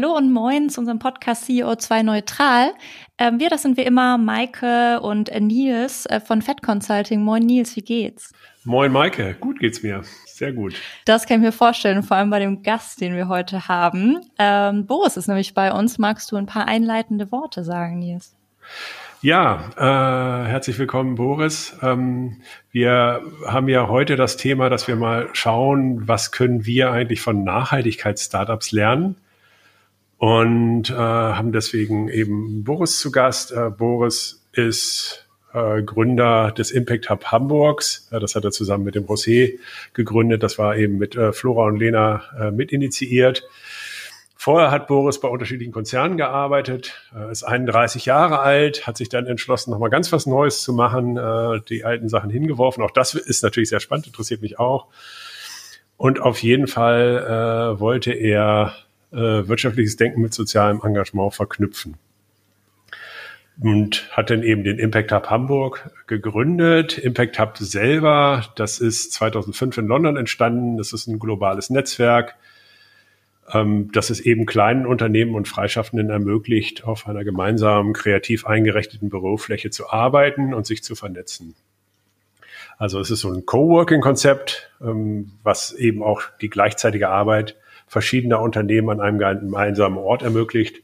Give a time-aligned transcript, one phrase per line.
[0.00, 2.70] Hallo und moin zu unserem Podcast CEO2 Neutral.
[3.18, 7.20] Ähm, wir, das sind wie immer Maike und äh, Nils äh, von Fed Consulting.
[7.20, 8.32] Moin Nils, wie geht's?
[8.62, 10.02] Moin Maike, gut geht's mir.
[10.24, 10.74] Sehr gut.
[11.04, 14.20] Das kann ich mir vorstellen, vor allem bei dem Gast, den wir heute haben.
[14.38, 15.98] Ähm, Boris ist nämlich bei uns.
[15.98, 18.36] Magst du ein paar einleitende Worte sagen, Nils?
[19.20, 21.76] Ja, äh, herzlich willkommen, Boris.
[21.82, 22.36] Ähm,
[22.70, 27.42] wir haben ja heute das Thema, dass wir mal schauen, was können wir eigentlich von
[27.42, 29.16] Nachhaltigkeits-Startups lernen
[30.18, 33.52] und äh, haben deswegen eben Boris zu Gast.
[33.52, 38.08] Äh, Boris ist äh, Gründer des Impact Hub Hamburgs.
[38.10, 39.58] Äh, das hat er zusammen mit dem Rosé
[39.94, 40.42] gegründet.
[40.42, 43.48] Das war eben mit äh, Flora und Lena äh, mitinitiiert.
[44.34, 49.26] Vorher hat Boris bei unterschiedlichen Konzernen gearbeitet, äh, ist 31 Jahre alt, hat sich dann
[49.26, 52.82] entschlossen, nochmal ganz was Neues zu machen, äh, die alten Sachen hingeworfen.
[52.82, 54.86] Auch das ist natürlich sehr spannend, interessiert mich auch.
[55.96, 58.74] Und auf jeden Fall äh, wollte er
[59.10, 61.96] wirtschaftliches Denken mit sozialem Engagement verknüpfen.
[63.60, 66.96] Und hat dann eben den Impact Hub Hamburg gegründet.
[66.96, 70.76] Impact Hub selber, das ist 2005 in London entstanden.
[70.76, 72.36] Das ist ein globales Netzwerk,
[73.52, 79.70] ähm, das es eben kleinen Unternehmen und Freischaffenden ermöglicht, auf einer gemeinsamen, kreativ eingerichteten Bürofläche
[79.70, 81.56] zu arbeiten und sich zu vernetzen.
[82.78, 87.56] Also es ist so ein Coworking-Konzept, ähm, was eben auch die gleichzeitige Arbeit
[87.88, 90.82] verschiedener Unternehmen an einem gemeinsamen Ort ermöglicht.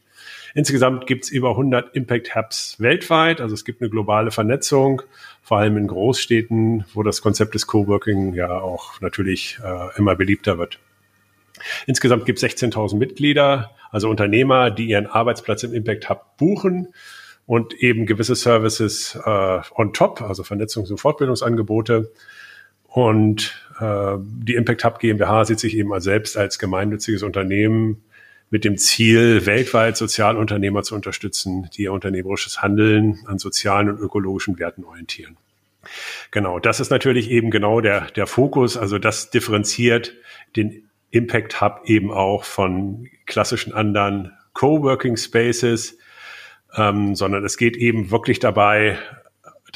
[0.54, 3.40] Insgesamt gibt es über 100 Impact Hubs weltweit.
[3.40, 5.02] Also es gibt eine globale Vernetzung,
[5.42, 10.56] vor allem in Großstädten, wo das Konzept des Coworking ja auch natürlich äh, immer beliebter
[10.56, 10.78] wird.
[11.86, 16.88] Insgesamt gibt es 16.000 Mitglieder, also Unternehmer, die ihren Arbeitsplatz im Impact Hub buchen
[17.46, 22.12] und eben gewisse Services äh, on top, also Vernetzungs- und Fortbildungsangebote.
[22.86, 28.02] Und die Impact Hub GmbH sieht sich eben selbst als gemeinnütziges Unternehmen
[28.50, 34.58] mit dem Ziel, weltweit Sozialunternehmer zu unterstützen, die ihr unternehmerisches Handeln an sozialen und ökologischen
[34.58, 35.36] Werten orientieren.
[36.30, 38.76] Genau, das ist natürlich eben genau der, der Fokus.
[38.76, 40.14] Also das differenziert
[40.56, 45.98] den Impact Hub eben auch von klassischen anderen Coworking Spaces,
[46.76, 48.98] ähm, sondern es geht eben wirklich dabei,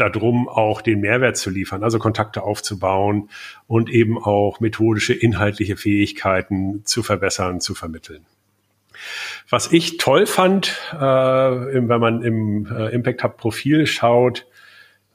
[0.01, 3.31] darum, auch den Mehrwert zu liefern, also Kontakte aufzubauen
[3.67, 8.25] und eben auch methodische, inhaltliche Fähigkeiten zu verbessern, zu vermitteln.
[9.49, 14.47] Was ich toll fand, äh, wenn man im äh, Impact Hub Profil schaut,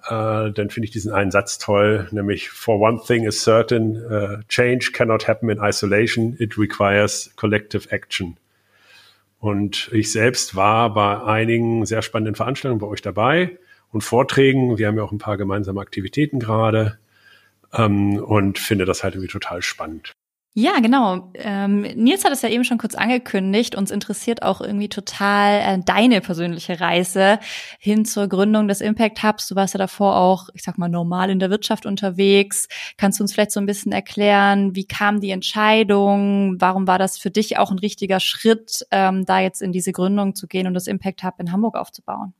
[0.05, 4.37] äh, dann finde ich diesen einen Satz toll, nämlich For one thing is certain, uh,
[4.49, 8.37] change cannot happen in isolation, it requires collective action.
[9.39, 13.57] Und ich selbst war bei einigen sehr spannenden Veranstaltungen bei euch dabei
[13.93, 14.77] und Vorträgen.
[14.77, 16.97] Wir haben ja auch ein paar gemeinsame Aktivitäten gerade
[17.73, 20.13] ähm, und finde das halt irgendwie total spannend.
[20.55, 21.31] Ja, genau.
[21.33, 23.73] Ähm, Nils hat es ja eben schon kurz angekündigt.
[23.73, 27.39] Uns interessiert auch irgendwie total äh, deine persönliche Reise
[27.79, 29.47] hin zur Gründung des Impact Hubs.
[29.47, 32.67] Du warst ja davor auch, ich sag mal, normal in der Wirtschaft unterwegs.
[32.97, 36.57] Kannst du uns vielleicht so ein bisschen erklären, wie kam die Entscheidung?
[36.59, 40.35] Warum war das für dich auch ein richtiger Schritt, ähm, da jetzt in diese Gründung
[40.35, 42.35] zu gehen und das Impact Hub in Hamburg aufzubauen?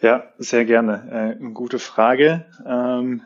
[0.00, 1.36] Ja, sehr gerne.
[1.40, 2.44] Äh, gute Frage.
[2.66, 3.22] Ähm,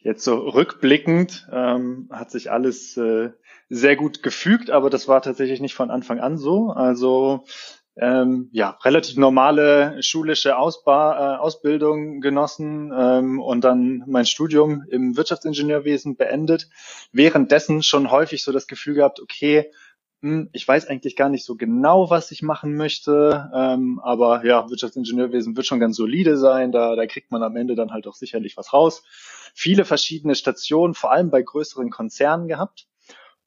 [0.00, 3.30] jetzt so rückblickend ähm, hat sich alles äh,
[3.68, 6.70] sehr gut gefügt, aber das war tatsächlich nicht von Anfang an so.
[6.70, 7.44] Also
[8.00, 15.16] ähm, ja, relativ normale schulische Ausba äh, Ausbildung genossen ähm, und dann mein Studium im
[15.16, 16.68] Wirtschaftsingenieurwesen beendet.
[17.12, 19.70] Währenddessen schon häufig so das Gefühl gehabt, okay,
[20.52, 25.56] ich weiß eigentlich gar nicht so genau, was ich machen möchte, ähm, aber ja, Wirtschaftsingenieurwesen
[25.56, 28.56] wird schon ganz solide sein, da, da kriegt man am Ende dann halt auch sicherlich
[28.56, 29.04] was raus.
[29.54, 32.88] Viele verschiedene Stationen, vor allem bei größeren Konzernen gehabt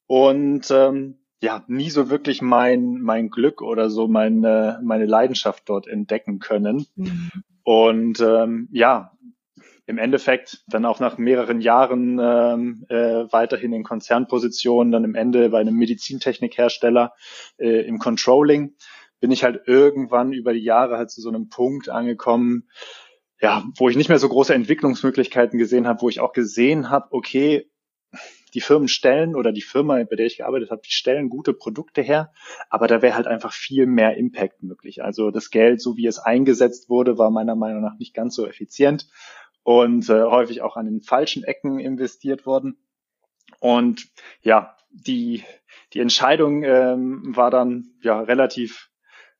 [0.06, 5.88] und ähm, ja, nie so wirklich mein, mein Glück oder so meine, meine Leidenschaft dort
[5.88, 6.86] entdecken können.
[6.94, 7.30] Mhm.
[7.64, 9.12] Und ähm, ja,
[9.86, 15.48] im Endeffekt dann auch nach mehreren Jahren ähm, äh, weiterhin in Konzernpositionen, dann im Ende
[15.50, 17.12] bei einem Medizintechnikhersteller
[17.58, 18.76] äh, im Controlling,
[19.20, 22.68] bin ich halt irgendwann über die Jahre halt zu so einem Punkt angekommen,
[23.40, 27.08] ja, wo ich nicht mehr so große Entwicklungsmöglichkeiten gesehen habe, wo ich auch gesehen habe,
[27.10, 27.68] okay,
[28.54, 32.02] die Firmen stellen oder die Firma, bei der ich gearbeitet habe, die stellen gute Produkte
[32.02, 32.32] her,
[32.68, 35.02] aber da wäre halt einfach viel mehr Impact möglich.
[35.02, 38.46] Also das Geld, so wie es eingesetzt wurde, war meiner Meinung nach nicht ganz so
[38.46, 39.08] effizient
[39.62, 42.76] und äh, häufig auch an den falschen Ecken investiert worden.
[43.60, 44.08] Und
[44.42, 45.44] ja, die,
[45.92, 48.90] die Entscheidung ähm, war dann ja relativ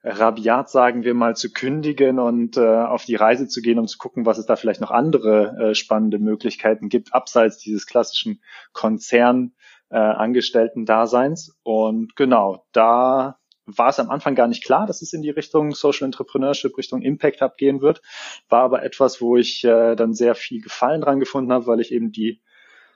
[0.04, 3.98] rabiat, sagen wir mal, zu kündigen und äh, auf die Reise zu gehen, um zu
[3.98, 8.42] gucken, was es da vielleicht noch andere äh, spannende Möglichkeiten gibt, abseits dieses klassischen
[8.72, 9.54] Konzern
[9.90, 11.58] äh, Angestellten-Daseins.
[11.62, 15.73] Und genau, da war es am Anfang gar nicht klar, dass es in die Richtung
[15.73, 18.03] Social Entrepreneurship, Richtung Impact Hub gehen wird.
[18.49, 21.93] War aber etwas, wo ich äh, dann sehr viel Gefallen dran gefunden habe, weil ich
[21.93, 22.41] eben die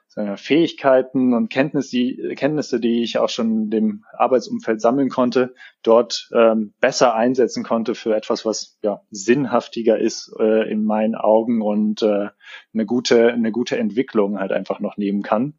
[0.08, 5.54] sagen Fähigkeiten und Kenntnisse die, Kenntnisse, die ich auch schon in dem Arbeitsumfeld sammeln konnte,
[5.82, 11.62] dort ähm, besser einsetzen konnte für etwas, was ja sinnhaftiger ist äh, in meinen Augen
[11.62, 12.28] und äh,
[12.72, 15.54] eine gute eine gute Entwicklung halt einfach noch nehmen kann.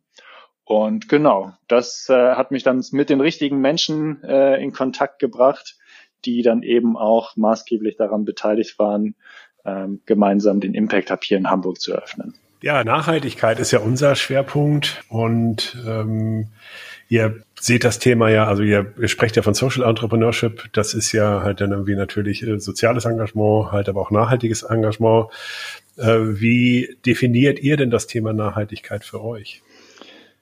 [0.67, 5.77] Und genau, das äh, hat mich dann mit den richtigen Menschen äh, in Kontakt gebracht,
[6.25, 9.15] die dann eben auch maßgeblich daran beteiligt waren,
[9.63, 12.33] ähm, gemeinsam den Impact Hub hier in Hamburg zu eröffnen.
[12.61, 16.47] Ja, Nachhaltigkeit ist ja unser Schwerpunkt und ähm,
[17.07, 21.13] ihr seht das Thema ja, also ihr, ihr sprecht ja von Social Entrepreneurship, das ist
[21.13, 25.27] ja halt dann irgendwie natürlich äh, soziales Engagement, halt aber auch nachhaltiges Engagement.
[25.95, 29.61] Äh, wie definiert ihr denn das Thema Nachhaltigkeit für euch?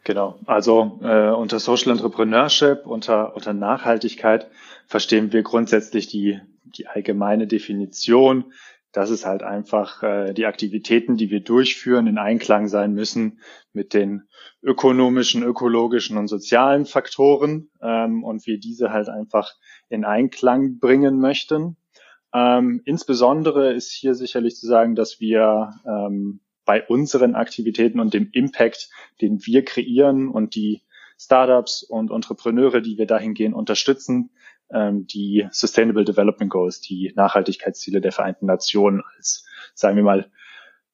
[0.06, 4.52] Genau, also äh, unter Social Entrepreneurship, unter, unter Nachhaltigkeit
[4.86, 8.54] verstehen wir grundsätzlich die, die allgemeine Definition,
[8.92, 13.40] dass es halt einfach äh, die Aktivitäten, die wir durchführen, in Einklang sein müssen
[13.74, 14.28] mit den
[14.62, 19.54] ökonomischen, ökologischen und sozialen Faktoren ähm, und wir diese halt einfach
[19.90, 21.78] in Einklang bringen möchten.
[22.32, 28.30] Ähm, insbesondere ist hier sicherlich zu sagen, dass wir ähm, bei unseren Aktivitäten und dem
[28.32, 28.90] Impact,
[29.22, 30.82] den wir kreieren und die
[31.18, 34.32] Startups und Entrepreneure, die wir dahingehend unterstützen,
[34.72, 40.30] ähm, die Sustainable Development Goals, die Nachhaltigkeitsziele der Vereinten Nationen als, sagen wir mal,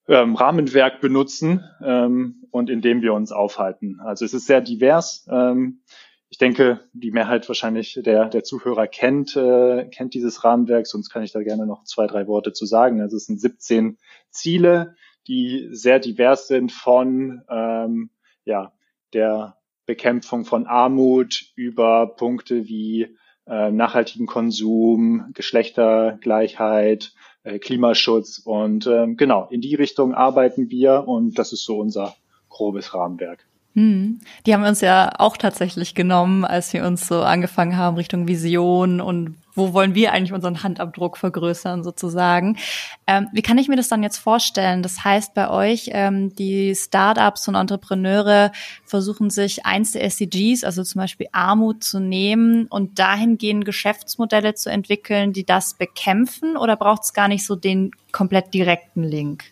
[0.08, 4.00] ähm, Rahmenwerk benutzen ähm, und in dem wir uns aufhalten.
[4.00, 5.26] Also es ist sehr divers.
[5.30, 5.80] Ähm,
[6.28, 11.22] ich denke, die Mehrheit wahrscheinlich der, der Zuhörer kennt, äh, kennt dieses Rahmenwerk, sonst kann
[11.22, 13.00] ich da gerne noch zwei, drei Worte zu sagen.
[13.00, 13.98] Also es sind 17
[14.30, 14.96] Ziele,
[15.28, 18.10] die sehr divers sind von ähm,
[18.44, 18.72] ja,
[19.12, 23.16] der Bekämpfung von Armut über Punkte wie
[23.46, 31.38] äh, nachhaltigen Konsum, Geschlechtergleichheit, äh, Klimaschutz und äh, genau, in die Richtung arbeiten wir und
[31.38, 32.14] das ist so unser
[32.48, 33.44] grobes Rahmenwerk.
[33.74, 34.20] Hm.
[34.46, 38.28] Die haben wir uns ja auch tatsächlich genommen, als wir uns so angefangen haben Richtung
[38.28, 42.58] Vision und wo wollen wir eigentlich unseren Handabdruck vergrößern sozusagen.
[43.06, 44.82] Ähm, wie kann ich mir das dann jetzt vorstellen?
[44.82, 48.52] Das heißt, bei euch, ähm, die Startups und Entrepreneure
[48.84, 54.70] versuchen sich eins der SDGs, also zum Beispiel Armut, zu nehmen und dahingehend Geschäftsmodelle zu
[54.70, 59.44] entwickeln, die das bekämpfen oder braucht es gar nicht so den komplett direkten Link?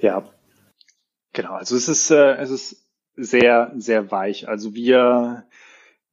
[0.00, 0.24] Ja,
[1.32, 1.54] genau.
[1.54, 2.84] Also es ist, äh, es ist
[3.16, 4.48] sehr, sehr weich.
[4.48, 5.44] Also wir,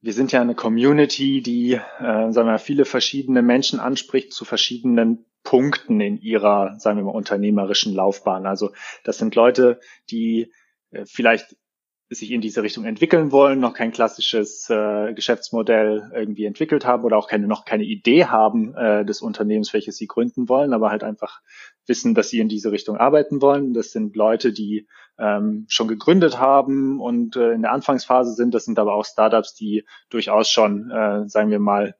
[0.02, 4.44] wir sind ja eine Community, die, äh, sagen wir mal, viele verschiedene Menschen anspricht zu
[4.44, 8.46] verschiedenen Punkten in ihrer, sagen wir mal, unternehmerischen Laufbahn.
[8.46, 8.72] Also
[9.04, 10.52] das sind Leute, die
[10.90, 11.56] äh, vielleicht
[12.14, 17.16] sich in diese Richtung entwickeln wollen, noch kein klassisches äh, Geschäftsmodell irgendwie entwickelt haben oder
[17.16, 21.04] auch keine, noch keine Idee haben äh, des Unternehmens, welches sie gründen wollen, aber halt
[21.04, 21.40] einfach
[21.86, 23.74] wissen, dass sie in diese Richtung arbeiten wollen.
[23.74, 24.86] Das sind Leute, die
[25.18, 28.54] ähm, schon gegründet haben und äh, in der Anfangsphase sind.
[28.54, 31.94] Das sind aber auch Startups, die durchaus schon, äh, sagen wir mal,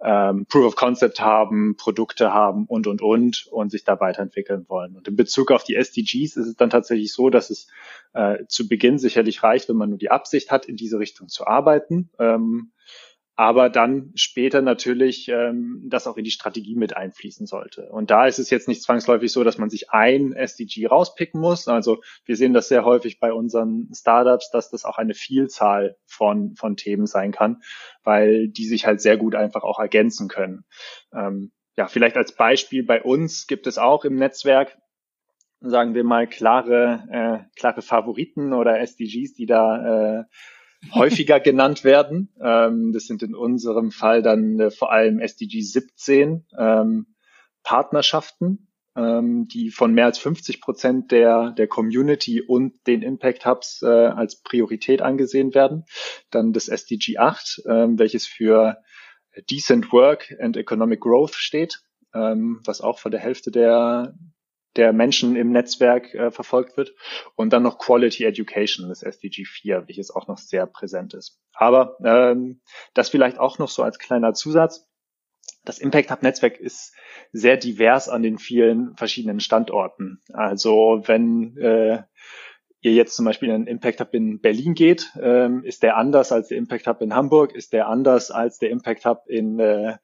[0.00, 4.96] ähm, Proof of Concept haben, Produkte haben und, und, und und sich da weiterentwickeln wollen.
[4.96, 7.68] Und in Bezug auf die SDGs ist es dann tatsächlich so, dass es
[8.14, 11.46] äh, zu Beginn sicherlich reicht, wenn man nur die Absicht hat, in diese Richtung zu
[11.46, 12.10] arbeiten.
[12.18, 12.70] Ähm,
[13.38, 17.88] aber dann später natürlich ähm, das auch in die Strategie mit einfließen sollte.
[17.88, 21.68] Und da ist es jetzt nicht zwangsläufig so, dass man sich ein SDG rauspicken muss.
[21.68, 26.56] Also wir sehen das sehr häufig bei unseren Startups, dass das auch eine Vielzahl von,
[26.56, 27.62] von Themen sein kann,
[28.02, 30.64] weil die sich halt sehr gut einfach auch ergänzen können.
[31.14, 34.76] Ähm, ja, vielleicht als Beispiel bei uns gibt es auch im Netzwerk
[35.60, 40.24] sagen wir mal klare äh, klare Favoriten oder SDGs, die da äh,
[40.92, 42.30] häufiger genannt werden.
[42.40, 47.06] Ähm, das sind in unserem Fall dann äh, vor allem SDG 17 ähm,
[47.62, 53.82] Partnerschaften, ähm, die von mehr als 50 Prozent der, der Community und den Impact Hubs
[53.82, 55.84] äh, als Priorität angesehen werden.
[56.30, 58.78] Dann das SDG 8, ähm, welches für
[59.50, 61.82] Decent Work and Economic Growth steht,
[62.14, 64.14] ähm, was auch von der Hälfte der,
[64.76, 66.94] der Menschen im Netzwerk äh, verfolgt wird.
[67.34, 71.40] Und dann noch Quality Education, das SDG 4, welches auch noch sehr präsent ist.
[71.52, 72.60] Aber ähm,
[72.94, 74.88] das vielleicht auch noch so als kleiner Zusatz.
[75.64, 76.94] Das Impact Hub Netzwerk ist
[77.32, 80.22] sehr divers an den vielen verschiedenen Standorten.
[80.32, 82.02] Also wenn äh,
[82.80, 86.32] ihr jetzt zum Beispiel in einen Impact Hub in Berlin geht, ähm, ist der anders
[86.32, 89.96] als der Impact Hub in Hamburg, ist der anders als der Impact Hub in äh,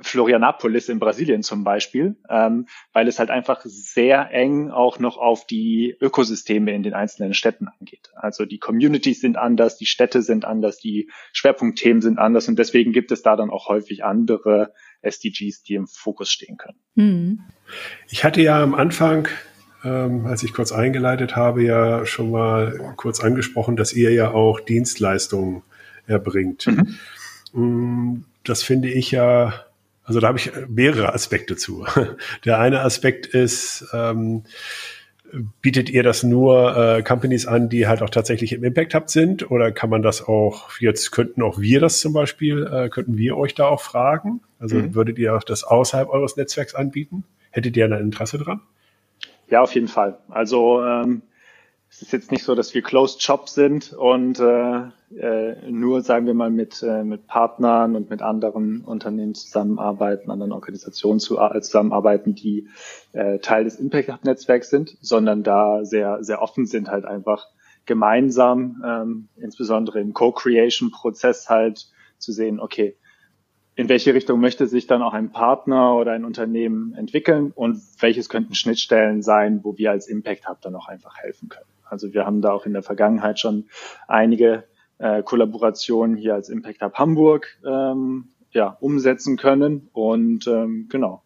[0.00, 5.46] Florianapolis in Brasilien zum Beispiel, ähm, weil es halt einfach sehr eng auch noch auf
[5.46, 8.10] die Ökosysteme in den einzelnen Städten angeht.
[8.16, 12.92] Also die Communities sind anders, die Städte sind anders, die Schwerpunktthemen sind anders und deswegen
[12.92, 14.72] gibt es da dann auch häufig andere
[15.02, 16.78] SDGs, die im Fokus stehen können.
[16.96, 17.40] Hm.
[18.08, 19.28] Ich hatte ja am Anfang
[19.84, 24.60] ähm, als ich kurz eingeleitet habe, ja schon mal kurz angesprochen, dass ihr ja auch
[24.60, 25.62] Dienstleistungen
[26.06, 26.66] erbringt.
[26.66, 26.94] Mhm.
[27.52, 29.52] Mm, das finde ich ja
[30.04, 31.86] also da habe ich mehrere Aspekte zu.
[32.44, 34.44] Der eine Aspekt ist, ähm,
[35.60, 39.50] bietet ihr das nur äh, Companies an, die halt auch tatsächlich im Impact Hub sind?
[39.50, 43.36] Oder kann man das auch, jetzt könnten auch wir das zum Beispiel, äh, könnten wir
[43.36, 44.40] euch da auch fragen?
[44.58, 44.94] Also mhm.
[44.94, 47.24] würdet ihr das außerhalb eures Netzwerks anbieten?
[47.50, 48.60] Hättet ihr ein Interesse dran?
[49.48, 50.18] Ja, auf jeden Fall.
[50.28, 51.22] Also ähm,
[51.94, 56.26] es ist jetzt nicht so, dass wir Closed Shop sind und äh, äh, nur, sagen
[56.26, 61.60] wir mal, mit, äh, mit Partnern und mit anderen Unternehmen zusammenarbeiten, anderen Organisationen zu, äh,
[61.60, 62.66] zusammenarbeiten, die
[63.12, 67.46] äh, Teil des Impact Hub Netzwerks sind, sondern da sehr, sehr offen sind, halt einfach
[67.86, 71.86] gemeinsam, ähm, insbesondere im Co-Creation-Prozess halt
[72.18, 72.96] zu sehen, okay,
[73.76, 78.28] in welche Richtung möchte sich dann auch ein Partner oder ein Unternehmen entwickeln und welches
[78.28, 81.73] könnten Schnittstellen sein, wo wir als Impact Hub dann auch einfach helfen können.
[81.94, 83.64] Also wir haben da auch in der Vergangenheit schon
[84.06, 84.64] einige
[84.98, 91.24] äh, Kollaborationen hier als Impact Hub Hamburg ähm, ja, umsetzen können und ähm, genau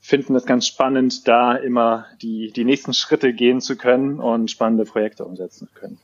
[0.00, 4.84] finden es ganz spannend, da immer die, die nächsten Schritte gehen zu können und spannende
[4.84, 5.98] Projekte umsetzen zu können.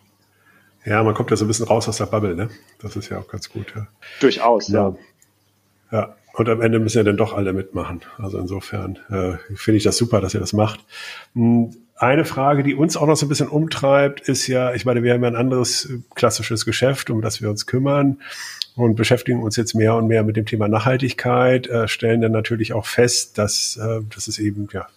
[0.85, 2.51] Ja, man kommt ja so ein bisschen raus aus der Bubble, ne?
[2.81, 3.73] Das ist ja auch ganz gut.
[3.75, 3.87] Ja.
[4.21, 4.91] Durchaus, ja.
[4.91, 4.97] ja.
[5.91, 8.03] Ja, und am Ende müssen ja dann doch alle mitmachen.
[8.19, 10.81] Also insofern äh, finde ich das super, dass ihr das macht.
[11.35, 15.05] Hm, eine Frage, die uns auch noch so ein bisschen umtreibt, ist ja, ich meine,
[15.05, 18.19] wir haben ja ein anderes klassisches Geschäft, um das wir uns kümmern
[18.75, 22.73] und beschäftigen uns jetzt mehr und mehr mit dem Thema Nachhaltigkeit, äh, stellen dann natürlich
[22.73, 24.89] auch fest, dass, äh, dass es eben ja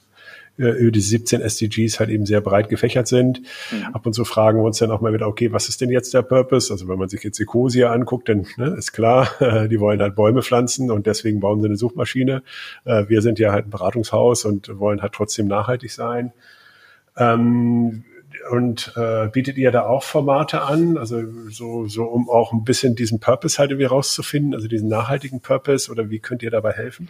[0.58, 3.42] äh, über die 17 SDGs halt eben sehr breit gefächert sind.
[3.72, 3.94] Mhm.
[3.94, 6.14] Ab und zu fragen wir uns dann auch mal wieder, okay, was ist denn jetzt
[6.14, 6.72] der Purpose?
[6.72, 9.30] Also wenn man sich jetzt Ecosia anguckt, dann ne, ist klar,
[9.70, 12.44] die wollen halt Bäume pflanzen und deswegen bauen sie eine Suchmaschine.
[12.86, 16.34] Äh, wir sind ja halt ein Beratungshaus und wollen halt trotzdem nachhaltig sein.
[17.18, 18.04] Ähm,
[18.52, 22.96] und äh, bietet ihr da auch Formate an, also so, so um auch ein bisschen
[22.96, 27.10] diesen Purpose halt irgendwie rauszufinden, also diesen nachhaltigen Purpose oder wie könnt ihr dabei helfen?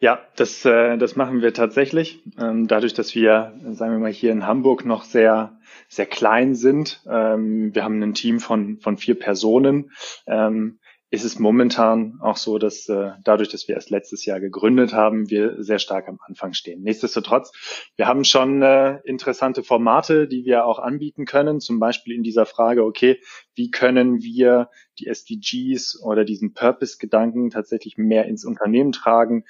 [0.00, 2.22] Ja, das, äh, das machen wir tatsächlich.
[2.38, 5.58] Ähm, dadurch, dass wir, sagen wir mal, hier in Hamburg noch sehr,
[5.88, 7.02] sehr klein sind.
[7.08, 9.92] Ähm, wir haben ein Team von, von vier Personen.
[10.26, 10.78] Ähm,
[11.14, 15.30] ist es momentan auch so, dass äh, dadurch, dass wir erst letztes Jahr gegründet haben,
[15.30, 16.82] wir sehr stark am Anfang stehen.
[16.82, 17.52] Nichtsdestotrotz,
[17.96, 22.46] wir haben schon äh, interessante Formate, die wir auch anbieten können, zum Beispiel in dieser
[22.46, 23.20] Frage, okay,
[23.54, 29.44] wie können wir die SDGs oder diesen Purpose-Gedanken tatsächlich mehr ins Unternehmen tragen?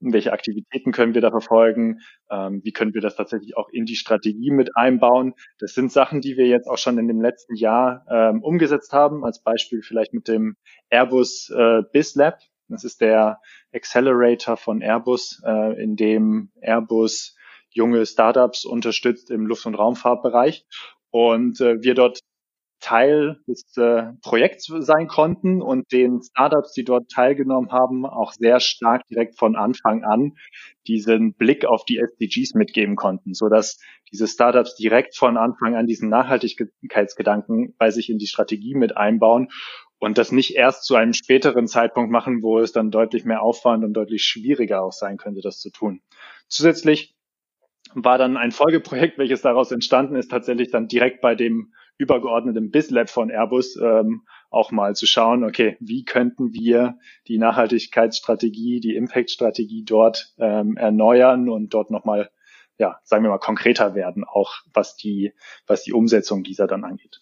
[0.00, 2.00] Welche Aktivitäten können wir da verfolgen,
[2.30, 5.34] ähm, wie können wir das tatsächlich auch in die Strategie mit einbauen.
[5.58, 9.24] Das sind Sachen, die wir jetzt auch schon in dem letzten Jahr ähm, umgesetzt haben,
[9.24, 10.56] als Beispiel vielleicht mit dem
[10.90, 12.38] Airbus äh, BizLab.
[12.68, 13.40] Das ist der
[13.72, 17.36] Accelerator von Airbus, äh, in dem Airbus
[17.70, 20.64] junge Startups unterstützt im Luft- und Raumfahrtbereich.
[21.10, 22.20] Und äh, wir dort
[22.84, 28.60] Teil des äh, Projekts sein konnten und den Startups, die dort teilgenommen haben, auch sehr
[28.60, 30.36] stark direkt von Anfang an
[30.86, 33.78] diesen Blick auf die SDGs mitgeben konnten, so dass
[34.12, 39.48] diese Startups direkt von Anfang an diesen Nachhaltigkeitsgedanken bei sich in die Strategie mit einbauen
[39.98, 43.82] und das nicht erst zu einem späteren Zeitpunkt machen, wo es dann deutlich mehr Aufwand
[43.82, 46.02] und deutlich schwieriger auch sein könnte, das zu tun.
[46.48, 47.16] Zusätzlich
[47.94, 53.08] war dann ein Folgeprojekt, welches daraus entstanden ist, tatsächlich dann direkt bei dem übergeordneten BizLab
[53.08, 59.84] von Airbus ähm, auch mal zu schauen, okay, wie könnten wir die Nachhaltigkeitsstrategie, die Impact-Strategie
[59.84, 62.30] dort ähm, erneuern und dort nochmal,
[62.78, 65.32] ja, sagen wir mal, konkreter werden, auch was die,
[65.66, 67.20] was die Umsetzung dieser dann angeht.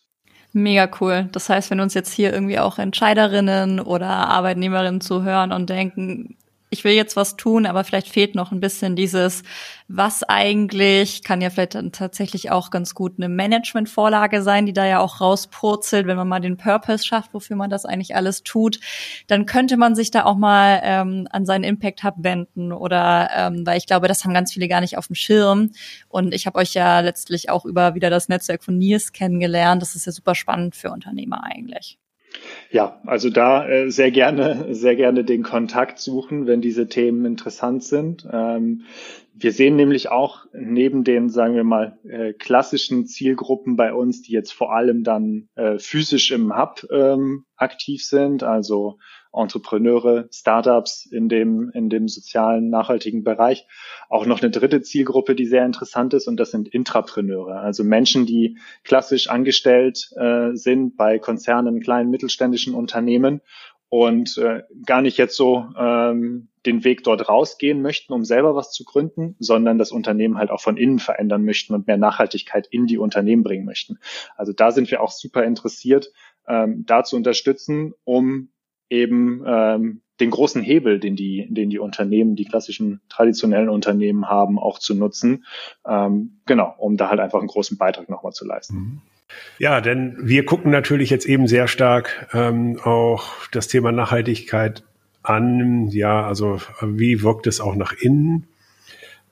[0.52, 1.28] Mega cool.
[1.32, 6.36] Das heißt, wenn uns jetzt hier irgendwie auch Entscheiderinnen oder Arbeitnehmerinnen zuhören und denken,
[6.72, 9.42] ich will jetzt was tun, aber vielleicht fehlt noch ein bisschen dieses,
[9.88, 14.86] was eigentlich, kann ja vielleicht dann tatsächlich auch ganz gut eine Management-Vorlage sein, die da
[14.86, 18.80] ja auch rauspurzelt, wenn man mal den Purpose schafft, wofür man das eigentlich alles tut,
[19.26, 23.66] dann könnte man sich da auch mal ähm, an seinen Impact Hub wenden oder, ähm,
[23.66, 25.72] weil ich glaube, das haben ganz viele gar nicht auf dem Schirm
[26.08, 29.82] und ich habe euch ja letztlich auch über wieder das Netzwerk von Nils kennengelernt.
[29.82, 31.98] Das ist ja super spannend für Unternehmer eigentlich.
[32.70, 37.84] Ja, also da äh, sehr gerne, sehr gerne den Kontakt suchen, wenn diese Themen interessant
[37.84, 38.26] sind.
[38.30, 38.84] Ähm,
[39.34, 44.32] Wir sehen nämlich auch neben den, sagen wir mal, äh, klassischen Zielgruppen bei uns, die
[44.32, 48.98] jetzt vor allem dann äh, physisch im Hub ähm, aktiv sind, also
[49.32, 53.66] Entrepreneure, Startups in dem, in dem sozialen, nachhaltigen Bereich.
[54.08, 58.26] Auch noch eine dritte Zielgruppe, die sehr interessant ist, und das sind Intrapreneure, also Menschen,
[58.26, 63.40] die klassisch angestellt äh, sind bei Konzernen, kleinen mittelständischen Unternehmen
[63.88, 68.72] und äh, gar nicht jetzt so ähm, den Weg dort rausgehen möchten, um selber was
[68.72, 72.86] zu gründen, sondern das Unternehmen halt auch von innen verändern möchten und mehr Nachhaltigkeit in
[72.86, 73.98] die Unternehmen bringen möchten.
[74.34, 76.10] Also da sind wir auch super interessiert,
[76.48, 78.48] ähm, da zu unterstützen, um
[78.92, 84.58] eben ähm, den großen Hebel, den die, den die Unternehmen, die klassischen traditionellen Unternehmen haben,
[84.58, 85.44] auch zu nutzen.
[85.88, 88.76] Ähm, genau, um da halt einfach einen großen Beitrag nochmal zu leisten.
[88.76, 89.00] Mhm.
[89.58, 94.84] Ja, denn wir gucken natürlich jetzt eben sehr stark ähm, auch das Thema Nachhaltigkeit
[95.22, 95.88] an.
[95.88, 98.46] Ja, also wie wirkt es auch nach innen?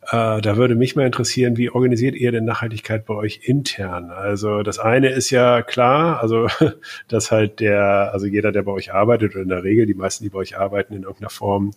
[0.02, 4.11] Äh, da würde mich mal interessieren, wie organisiert ihr denn Nachhaltigkeit bei euch intern?
[4.11, 6.49] Also das eine ist ja klar, also
[7.09, 10.25] dass halt der, also jeder, der bei euch arbeitet oder in der Regel die meisten,
[10.25, 11.73] die bei euch arbeiten, in irgendeiner Form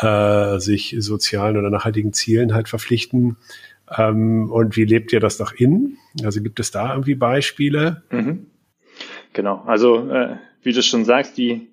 [0.00, 3.36] äh, sich sozialen oder nachhaltigen Zielen halt verpflichten.
[3.96, 5.98] Ähm, und wie lebt ihr das nach innen?
[6.24, 8.02] Also gibt es da irgendwie Beispiele?
[8.10, 8.46] Mhm.
[9.34, 11.68] Genau, also äh, wie du schon sagst, die,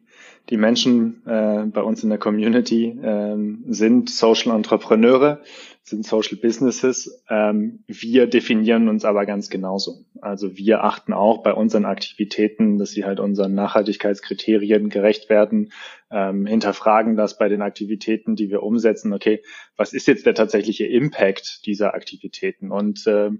[0.50, 5.42] die Menschen äh, bei uns in der Community äh, sind Social Entrepreneure
[5.84, 7.24] sind Social Businesses.
[7.30, 10.06] Ähm, wir definieren uns aber ganz genauso.
[10.22, 15.72] Also wir achten auch bei unseren Aktivitäten, dass sie halt unseren Nachhaltigkeitskriterien gerecht werden,
[16.12, 19.12] ähm, hinterfragen das bei den Aktivitäten, die wir umsetzen.
[19.14, 19.42] Okay,
[19.76, 22.72] was ist jetzt der tatsächliche Impact dieser Aktivitäten?
[22.72, 23.40] Und ähm,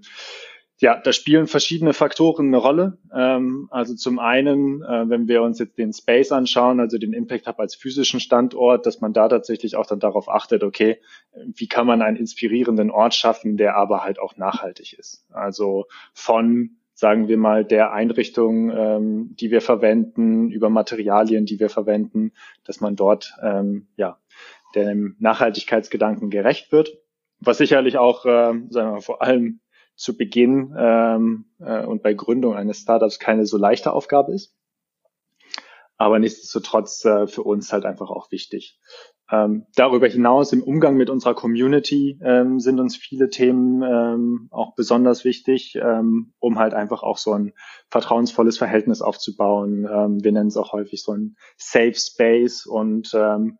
[0.82, 2.98] ja, da spielen verschiedene Faktoren eine Rolle.
[3.14, 7.46] Ähm, also zum einen, äh, wenn wir uns jetzt den Space anschauen, also den Impact
[7.46, 10.98] Hub als physischen Standort, dass man da tatsächlich auch dann darauf achtet, okay,
[11.34, 15.24] wie kann man einen inspirierenden Ort schaffen, der aber halt auch nachhaltig ist.
[15.30, 21.70] Also von sagen wir mal, der Einrichtung, ähm, die wir verwenden, über Materialien, die wir
[21.70, 22.32] verwenden,
[22.64, 24.18] dass man dort ähm, ja
[24.74, 26.98] dem Nachhaltigkeitsgedanken gerecht wird.
[27.38, 29.60] Was sicherlich auch, äh, sagen wir mal, vor allem
[29.94, 34.56] zu Beginn ähm, äh, und bei Gründung eines Startups keine so leichte Aufgabe ist.
[35.96, 38.80] Aber nichtsdestotrotz äh, für uns halt einfach auch wichtig.
[39.30, 44.74] Ähm, darüber hinaus im Umgang mit unserer Community ähm, sind uns viele Themen ähm, auch
[44.74, 47.52] besonders wichtig, ähm, um halt einfach auch so ein
[47.88, 49.88] vertrauensvolles Verhältnis aufzubauen.
[49.90, 53.58] Ähm, wir nennen es auch häufig so ein Safe Space und ähm,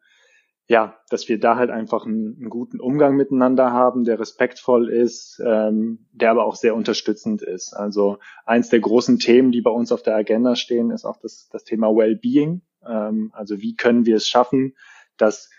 [0.73, 5.39] ja, dass wir da halt einfach einen, einen, guten Umgang miteinander haben, der respektvoll ist,
[5.45, 7.75] ähm, der aber auch sehr unterstützend ist.
[7.75, 11.51] Also eins der großen Themen, die bei uns auf der Agenda stehen, ist auch das,
[11.53, 12.63] das Thema Wellbeing.
[12.89, 14.75] Ähm, also wie können wir es schaffen,
[15.19, 15.51] dass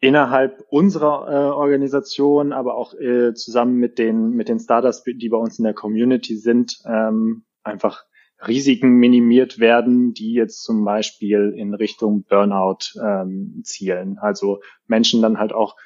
[0.00, 5.36] innerhalb unserer äh, Organisation, aber auch äh, zusammen mit den mit den Startups, die bei
[5.36, 8.06] uns in der Community sind, ähm, einfach
[8.46, 14.18] Risiken minimiert werden, die jetzt zum Beispiel in Richtung Burnout ähm, zielen.
[14.18, 15.76] Also Menschen dann halt auch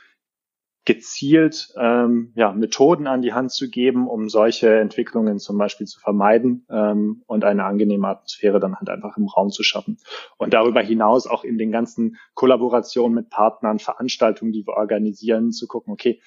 [0.85, 5.99] gezielt ähm, ja, Methoden an die Hand zu geben, um solche Entwicklungen zum Beispiel zu
[5.99, 9.99] vermeiden ähm, und eine angenehme Atmosphäre dann halt einfach im Raum zu schaffen.
[10.37, 15.67] Und darüber hinaus auch in den ganzen Kollaborationen mit Partnern, Veranstaltungen, die wir organisieren, zu
[15.67, 16.21] gucken, okay,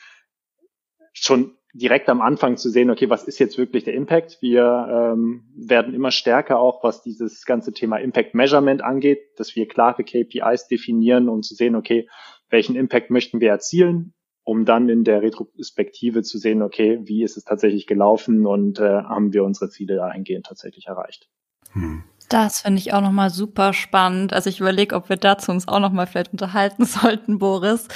[1.14, 4.40] schon direkt am Anfang zu sehen, okay, was ist jetzt wirklich der Impact?
[4.42, 9.68] Wir ähm, werden immer stärker auch, was dieses ganze Thema Impact Measurement angeht, dass wir
[9.68, 12.10] klare KPIs definieren, um zu sehen, okay,
[12.50, 14.14] welchen Impact möchten wir erzielen,
[14.44, 19.04] um dann in der Retrospektive zu sehen, okay, wie ist es tatsächlich gelaufen und äh,
[19.04, 21.30] haben wir unsere Ziele dahingehend tatsächlich erreicht.
[21.74, 22.04] Hm.
[22.30, 24.34] Das finde ich auch nochmal super spannend.
[24.34, 27.88] Also ich überlege, ob wir dazu uns auch nochmal vielleicht unterhalten sollten, Boris.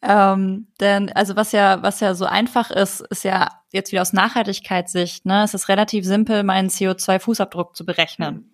[0.00, 4.12] Ähm, denn also was ja, was ja so einfach ist, ist ja jetzt wieder aus
[4.12, 8.34] Nachhaltigkeitssicht, ne, es ist relativ simpel, meinen CO2-Fußabdruck zu berechnen.
[8.34, 8.50] Mhm.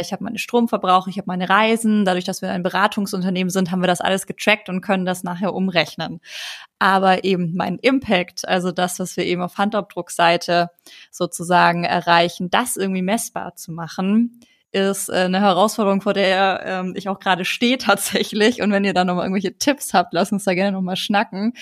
[0.00, 2.04] Ich habe meine Stromverbrauche, ich habe meine Reisen.
[2.04, 5.54] Dadurch, dass wir ein Beratungsunternehmen sind, haben wir das alles getrackt und können das nachher
[5.54, 6.20] umrechnen.
[6.78, 10.70] Aber eben mein Impact, also das, was wir eben auf Handabdruckseite
[11.10, 14.40] sozusagen erreichen, das irgendwie messbar zu machen,
[14.72, 18.62] ist äh, eine Herausforderung, vor der ähm, ich auch gerade stehe tatsächlich.
[18.62, 21.54] Und wenn ihr da nochmal irgendwelche Tipps habt, lasst uns da gerne nochmal schnacken.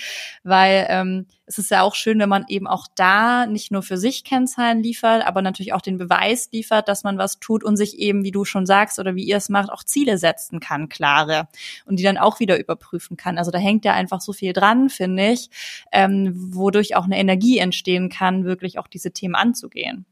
[0.43, 3.97] Weil ähm, es ist ja auch schön, wenn man eben auch da nicht nur für
[3.97, 7.97] sich Kennzahlen liefert, aber natürlich auch den Beweis liefert, dass man was tut und sich
[7.97, 11.47] eben, wie du schon sagst oder wie ihr es macht, auch Ziele setzen kann, klare.
[11.85, 13.39] Und die dann auch wieder überprüfen kann.
[13.39, 15.49] Also da hängt ja einfach so viel dran, finde ich,
[15.91, 20.05] ähm, wodurch auch eine Energie entstehen kann, wirklich auch diese Themen anzugehen.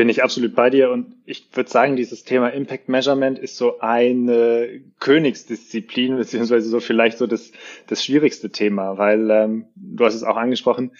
[0.00, 3.80] Bin ich absolut bei dir und ich würde sagen, dieses Thema Impact Measurement ist so
[3.80, 7.52] eine Königsdisziplin, beziehungsweise so vielleicht so das,
[7.86, 10.92] das schwierigste Thema, weil ähm, du hast es auch angesprochen,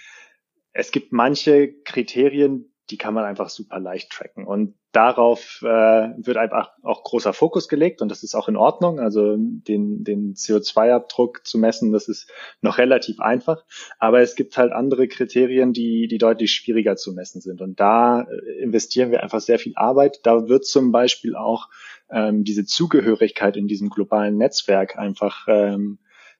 [0.74, 4.46] es gibt manche Kriterien, die kann man einfach super leicht tracken.
[4.46, 8.98] Und darauf äh, wird einfach auch großer Fokus gelegt und das ist auch in Ordnung.
[8.98, 13.64] Also den, den CO2-Abdruck zu messen, das ist noch relativ einfach.
[13.98, 17.60] Aber es gibt halt andere Kriterien, die, die deutlich schwieriger zu messen sind.
[17.60, 20.20] Und da äh, investieren wir einfach sehr viel Arbeit.
[20.24, 21.68] Da wird zum Beispiel auch
[22.10, 25.98] ähm, diese Zugehörigkeit in diesem globalen Netzwerk einfach ähm,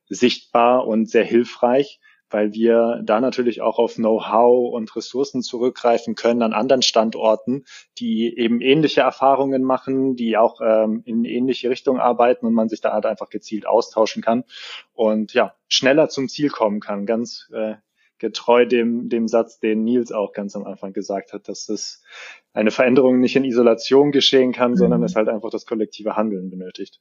[0.08, 2.00] sichtbar und sehr hilfreich
[2.30, 7.64] weil wir da natürlich auch auf Know-how und Ressourcen zurückgreifen können an anderen Standorten,
[7.98, 12.80] die eben ähnliche Erfahrungen machen, die auch ähm, in ähnliche Richtung arbeiten und man sich
[12.80, 14.44] da halt einfach gezielt austauschen kann
[14.94, 17.06] und ja, schneller zum Ziel kommen kann.
[17.06, 17.74] Ganz äh,
[18.20, 22.02] getreu dem, dem Satz, den Nils auch ganz am Anfang gesagt hat, dass es
[22.52, 24.76] eine Veränderung nicht in Isolation geschehen kann, mhm.
[24.76, 27.00] sondern es halt einfach das kollektive Handeln benötigt.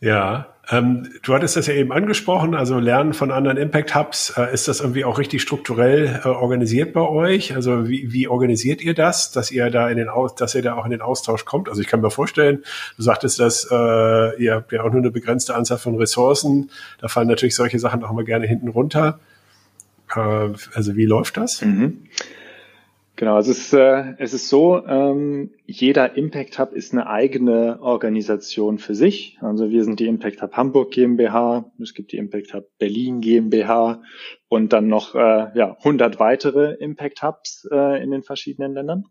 [0.00, 4.30] Ja, ähm, du hattest das ja eben angesprochen, also Lernen von anderen Impact Hubs.
[4.36, 7.54] Äh, ist das irgendwie auch richtig strukturell äh, organisiert bei euch?
[7.54, 10.74] Also wie, wie organisiert ihr das, dass ihr da in den Aus, dass ihr da
[10.74, 11.68] auch in den Austausch kommt?
[11.68, 12.64] Also ich kann mir vorstellen,
[12.96, 16.70] du sagtest, dass äh, ihr habt ja auch nur eine begrenzte Anzahl von Ressourcen.
[17.00, 19.20] Da fallen natürlich solche Sachen auch mal gerne hinten runter.
[20.16, 20.20] Äh,
[20.74, 21.62] also wie läuft das?
[21.62, 22.08] Mhm.
[23.16, 27.80] Genau, also es ist, äh, es ist so, ähm, jeder Impact Hub ist eine eigene
[27.80, 29.38] Organisation für sich.
[29.40, 34.02] Also wir sind die Impact Hub Hamburg GmbH, es gibt die Impact Hub Berlin GmbH
[34.48, 39.04] und dann noch äh, ja, 100 weitere Impact Hubs äh, in den verschiedenen Ländern.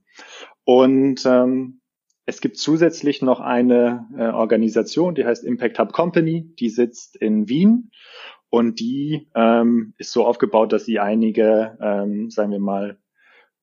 [0.66, 1.82] Und ähm,
[2.28, 7.50] es gibt zusätzlich noch eine äh, Organisation, die heißt Impact Hub Company, die sitzt in
[7.50, 7.90] Wien
[8.50, 13.00] und die ähm, ist so aufgebaut, dass sie einige, ähm, sagen wir mal,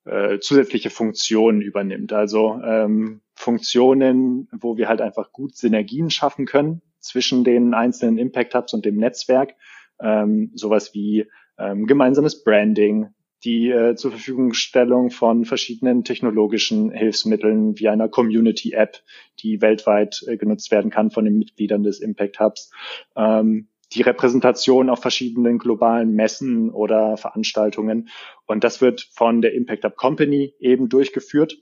[0.04, 2.12] äh, zusätzliche Funktionen übernimmt.
[2.12, 8.54] Also ähm, Funktionen, wo wir halt einfach gut Synergien schaffen können zwischen den einzelnen Impact
[8.54, 9.54] Hubs und dem Netzwerk.
[10.00, 11.26] Ähm, sowas wie
[11.58, 13.08] ähm, gemeinsames Branding,
[13.44, 18.98] die äh, zur Verfügungstellung von verschiedenen technologischen Hilfsmitteln wie einer Community App,
[19.40, 22.70] die weltweit äh, genutzt werden kann von den Mitgliedern des Impact Hubs.
[23.16, 28.08] Ähm, die Repräsentation auf verschiedenen globalen Messen oder Veranstaltungen.
[28.46, 31.58] Und das wird von der Impact Up Company eben durchgeführt,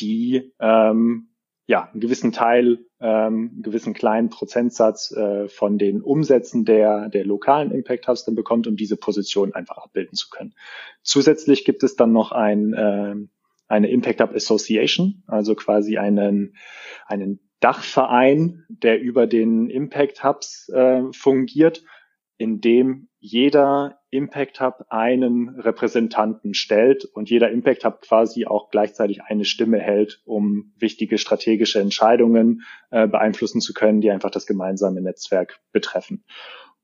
[0.00, 1.28] die ähm,
[1.66, 7.24] ja einen gewissen Teil, ähm, einen gewissen kleinen Prozentsatz äh, von den Umsätzen der der
[7.24, 10.54] lokalen Impact Hubs dann bekommt, um diese Position einfach abbilden zu können.
[11.02, 13.14] Zusätzlich gibt es dann noch ein äh,
[13.68, 16.56] eine Impact Hub Association, also quasi einen
[17.06, 21.82] einen Dachverein, der über den Impact Hubs äh, fungiert,
[22.36, 29.22] in dem jeder Impact Hub einen Repräsentanten stellt und jeder Impact Hub quasi auch gleichzeitig
[29.22, 35.00] eine Stimme hält, um wichtige strategische Entscheidungen äh, beeinflussen zu können, die einfach das gemeinsame
[35.00, 36.24] Netzwerk betreffen.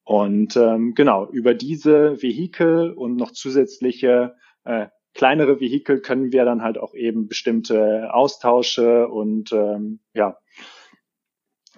[0.04, 6.62] Und ähm, genau, über diese Vehikel und noch zusätzliche äh, kleinere Vehikel können wir dann
[6.62, 10.38] halt auch eben bestimmte Austausche und ähm, ja,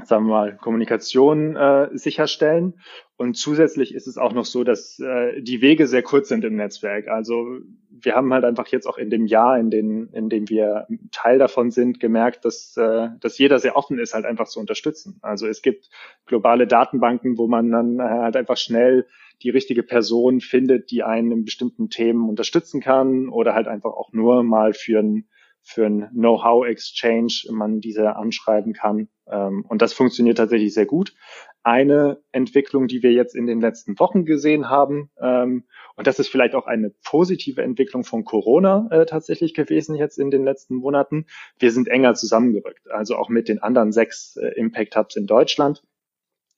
[0.05, 2.81] sagen wir mal, Kommunikation äh, sicherstellen.
[3.17, 6.57] Und zusätzlich ist es auch noch so, dass äh, die Wege sehr kurz sind im
[6.57, 7.09] Netzwerk.
[7.09, 7.59] Also
[7.91, 11.39] wir haben halt einfach jetzt auch in dem Jahr, in, den, in dem wir Teil
[11.39, 15.19] davon sind, gemerkt, dass, äh, dass jeder sehr offen ist, halt einfach zu unterstützen.
[15.23, 15.91] Also es gibt
[16.27, 19.07] globale Datenbanken, wo man dann äh, halt einfach schnell
[19.43, 24.13] die richtige Person findet, die einen in bestimmten Themen unterstützen kann oder halt einfach auch
[24.13, 25.29] nur mal für ein
[25.71, 29.09] für ein Know-how-Exchange man diese anschreiben kann.
[29.31, 31.15] Ähm, und das funktioniert tatsächlich sehr gut.
[31.63, 35.65] Eine Entwicklung, die wir jetzt in den letzten Wochen gesehen haben, ähm,
[35.97, 40.31] und das ist vielleicht auch eine positive Entwicklung von Corona äh, tatsächlich gewesen jetzt in
[40.31, 41.27] den letzten Monaten.
[41.59, 42.91] Wir sind enger zusammengerückt.
[42.91, 45.85] Also auch mit den anderen sechs äh, Impact Hubs in Deutschland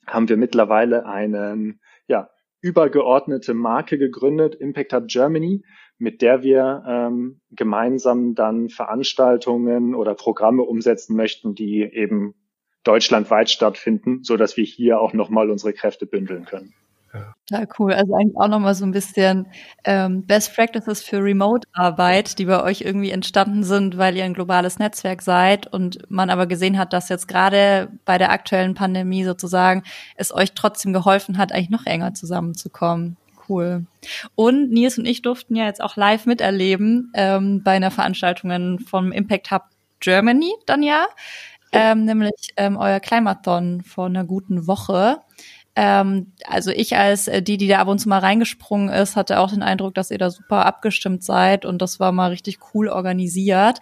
[0.07, 5.64] haben wir mittlerweile einen, ja, übergeordnete Marke gegründet, Impact Hub Germany,
[6.03, 12.35] mit der wir ähm, gemeinsam dann Veranstaltungen oder Programme umsetzen möchten, die eben
[12.83, 16.75] deutschlandweit stattfinden, so dass wir hier auch nochmal unsere Kräfte bündeln können.
[17.51, 17.93] Ja, cool.
[17.93, 19.47] Also eigentlich auch nochmal so ein bisschen
[19.85, 24.81] ähm, Best Practices für Remote-Arbeit, die bei euch irgendwie entstanden sind, weil ihr ein globales
[24.81, 29.85] Netzwerk seid und man aber gesehen hat, dass jetzt gerade bei der aktuellen Pandemie sozusagen
[30.17, 33.19] es euch trotzdem geholfen hat, eigentlich noch enger zusammenzukommen.
[33.48, 33.87] Cool.
[34.35, 39.12] Und Nils und ich durften ja jetzt auch live miterleben ähm, bei einer Veranstaltung vom
[39.12, 39.62] Impact Hub
[40.00, 41.07] Germany dann ja,
[41.72, 45.20] ähm, nämlich ähm, euer Climathon vor einer guten Woche.
[45.74, 49.40] Ähm, also ich als äh, die, die da ab und zu mal reingesprungen ist, hatte
[49.40, 52.88] auch den Eindruck, dass ihr da super abgestimmt seid und das war mal richtig cool
[52.88, 53.78] organisiert.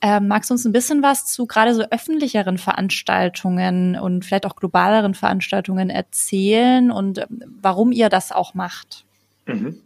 [0.00, 4.54] Ähm, magst du uns ein bisschen was zu gerade so öffentlicheren Veranstaltungen und vielleicht auch
[4.54, 7.26] globaleren Veranstaltungen erzählen und äh,
[7.60, 9.04] warum ihr das auch macht?
[9.46, 9.80] Mhm.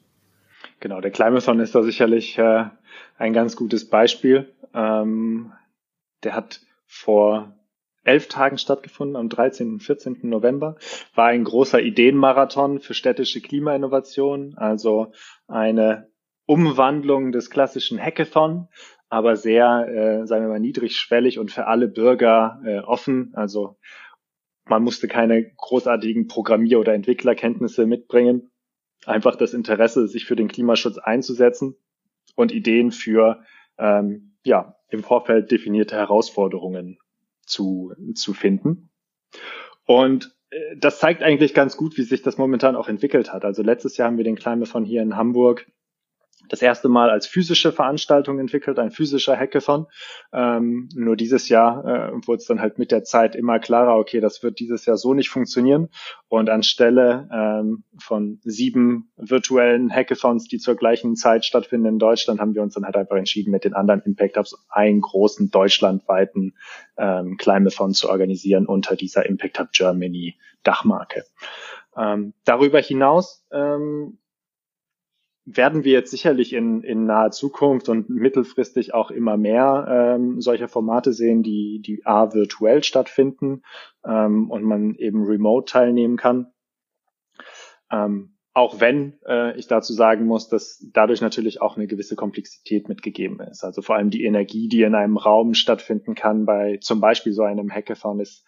[0.80, 2.64] Genau, der Climathon ist da sicherlich äh,
[3.16, 4.52] ein ganz gutes Beispiel.
[4.74, 5.52] Ähm,
[6.22, 7.54] der hat vor
[8.06, 9.72] elf Tagen stattgefunden, am 13.
[9.72, 10.18] und 14.
[10.22, 10.76] November,
[11.14, 15.12] war ein großer Ideenmarathon für städtische Klimainnovation, also
[15.48, 16.08] eine
[16.46, 18.68] Umwandlung des klassischen Hackathon,
[19.08, 23.32] aber sehr, äh, sagen wir mal, niedrigschwellig und für alle Bürger äh, offen.
[23.34, 23.76] Also
[24.64, 28.50] man musste keine großartigen Programmier- oder Entwicklerkenntnisse mitbringen,
[29.04, 31.76] einfach das Interesse, sich für den Klimaschutz einzusetzen
[32.34, 33.42] und Ideen für
[33.78, 36.98] ähm, ja, im Vorfeld definierte Herausforderungen
[37.46, 38.90] zu, zu finden.
[39.85, 43.44] Und äh, das zeigt eigentlich ganz gut, wie sich das momentan auch entwickelt hat.
[43.44, 45.66] Also letztes Jahr haben wir den Climate von hier in Hamburg
[46.48, 49.87] das erste Mal als physische Veranstaltung entwickelt, ein physischer Hackathon.
[50.32, 54.20] Ähm, nur dieses Jahr äh, wurde es dann halt mit der Zeit immer klarer, okay,
[54.20, 55.88] das wird dieses Jahr so nicht funktionieren.
[56.28, 62.54] Und anstelle ähm, von sieben virtuellen Hackathons, die zur gleichen Zeit stattfinden in Deutschland, haben
[62.54, 66.54] wir uns dann halt einfach entschieden, mit den anderen Impact Hubs einen großen deutschlandweiten
[66.96, 71.24] ähm, Climathon zu organisieren unter dieser Impact Hub Germany Dachmarke.
[71.96, 74.18] Ähm, darüber hinaus ähm,
[75.46, 80.66] werden wir jetzt sicherlich in, in naher Zukunft und mittelfristig auch immer mehr ähm, solcher
[80.66, 83.62] Formate sehen, die, die A virtuell stattfinden
[84.04, 86.52] ähm, und man eben remote teilnehmen kann.
[87.92, 92.88] Ähm, auch wenn äh, ich dazu sagen muss, dass dadurch natürlich auch eine gewisse Komplexität
[92.88, 93.62] mitgegeben ist.
[93.62, 97.42] Also vor allem die Energie, die in einem Raum stattfinden kann, bei zum Beispiel so
[97.42, 98.44] einem Hackathon ist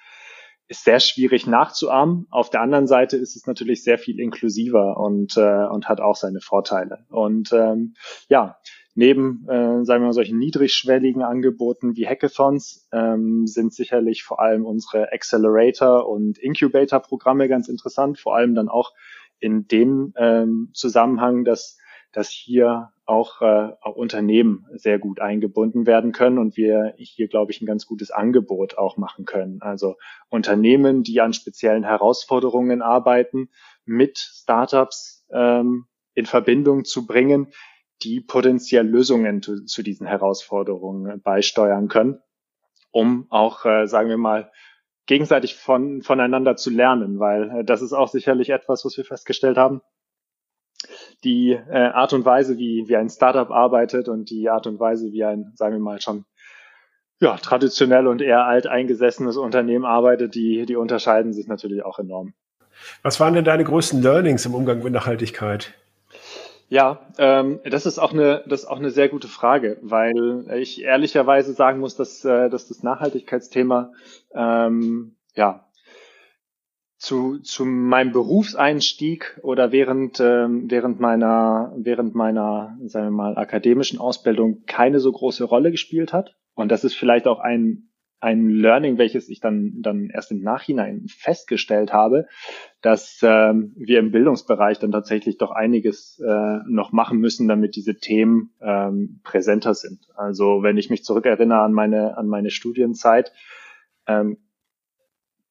[0.69, 2.27] ist sehr schwierig nachzuahmen.
[2.31, 6.17] Auf der anderen Seite ist es natürlich sehr viel inklusiver und, äh, und hat auch
[6.17, 7.07] seine Vorteile.
[7.09, 7.95] Und ähm,
[8.29, 8.59] ja,
[8.95, 14.67] neben, äh, sagen wir mal, solchen niedrigschwelligen Angeboten wie Hackathons ähm, sind sicherlich vor allem
[14.67, 18.93] unsere Accelerator- und Incubator-Programme ganz interessant, vor allem dann auch
[19.41, 21.79] in dem ähm, Zusammenhang, dass,
[22.13, 27.53] dass hier auch, äh, auch Unternehmen sehr gut eingebunden werden können und wir hier, glaube
[27.53, 29.61] ich, ein ganz gutes Angebot auch machen können.
[29.63, 29.97] Also
[30.29, 33.51] Unternehmen, die an speziellen Herausforderungen arbeiten,
[33.85, 37.49] mit Startups ähm, in Verbindung zu bringen,
[38.03, 42.21] die potenziell Lösungen zu, zu diesen Herausforderungen beisteuern können,
[42.91, 44.51] um auch, äh, sagen wir mal,
[45.07, 49.57] gegenseitig von, voneinander zu lernen, weil äh, das ist auch sicherlich etwas, was wir festgestellt
[49.57, 49.81] haben
[51.25, 55.13] die äh, Art und Weise, wie, wie ein Startup arbeitet und die Art und Weise,
[55.13, 56.25] wie ein, sagen wir mal, schon
[57.21, 62.35] ja, traditionell und eher alteingesessenes Unternehmen arbeitet, die, die unterscheiden sich natürlich auch enorm.
[63.03, 65.75] Was waren denn deine größten Learnings im Umgang mit Nachhaltigkeit?
[66.69, 70.83] Ja, ähm, das ist auch eine, das ist auch eine sehr gute Frage, weil ich
[70.83, 73.93] ehrlicherweise sagen muss, dass, äh, dass das Nachhaltigkeitsthema
[74.35, 75.68] ähm, ja
[76.99, 84.01] zu, zu meinem Berufseinstieg oder während, ähm, während meiner, während meiner, sagen wir mal, akademischen
[84.01, 86.37] Ausbildung keine so große Rolle gespielt hat.
[86.55, 91.07] Und das ist vielleicht auch ein, ein Learning, welches ich dann, dann erst im Nachhinein
[91.07, 92.27] festgestellt habe,
[92.83, 97.95] dass ähm, wir im Bildungsbereich dann tatsächlich doch einiges äh, noch machen müssen, damit diese
[97.95, 100.01] Themen ähm, präsenter sind.
[100.17, 103.33] Also wenn ich mich zurückerinnere an meine, an meine Studienzeit,
[104.09, 104.39] ähm,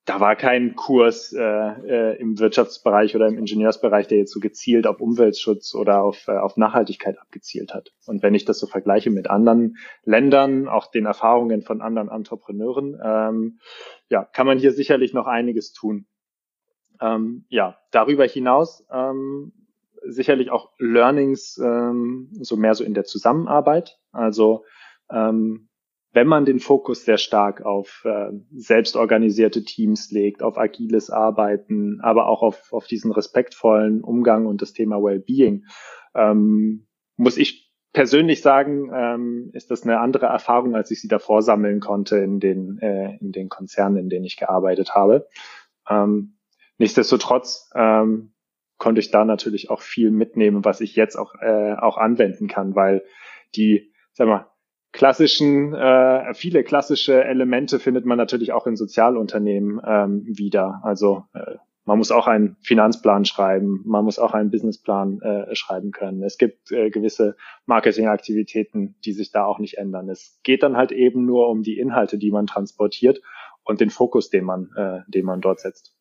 [0.07, 4.87] da war kein Kurs äh, äh, im Wirtschaftsbereich oder im Ingenieursbereich, der jetzt so gezielt
[4.87, 7.91] auf Umweltschutz oder auf, äh, auf Nachhaltigkeit abgezielt hat.
[8.05, 12.97] Und wenn ich das so vergleiche mit anderen Ländern, auch den Erfahrungen von anderen Entrepreneuren,
[13.03, 13.59] ähm,
[14.07, 16.07] ja, kann man hier sicherlich noch einiges tun.
[17.01, 19.51] Ähm, ja, darüber hinaus ähm,
[20.03, 23.99] sicherlich auch Learnings ähm, so mehr so in der Zusammenarbeit.
[24.13, 24.63] Also
[25.11, 25.67] ähm,
[26.17, 32.25] wenn man den Fokus sehr stark auf äh, selbstorganisierte Teams legt, auf agiles Arbeiten, aber
[32.25, 35.67] auch auf, auf diesen respektvollen Umgang und das Thema Wellbeing,
[36.15, 41.43] ähm, muss ich persönlich sagen, ähm, ist das eine andere Erfahrung, als ich sie davor
[41.43, 45.27] sammeln konnte in den, äh, in den Konzernen, in denen ich gearbeitet habe.
[45.87, 46.39] Ähm,
[46.79, 48.33] nichtsdestotrotz ähm,
[48.79, 52.73] konnte ich da natürlich auch viel mitnehmen, was ich jetzt auch, äh, auch anwenden kann,
[52.73, 53.03] weil
[53.55, 54.47] die, sag mal,
[54.97, 60.81] klassischen, äh, viele klassische Elemente findet man natürlich auch in Sozialunternehmen ähm, wieder.
[60.81, 65.91] Also äh, man muss auch einen Finanzplan schreiben, man muss auch einen Businessplan äh, schreiben
[65.91, 66.23] können.
[66.23, 70.09] Es gibt äh, gewisse Marketingaktivitäten, die sich da auch nicht ändern.
[70.09, 73.21] Es geht dann halt eben nur um die Inhalte, die man transportiert
[73.63, 75.93] und den Fokus, den man, äh, den man dort setzt.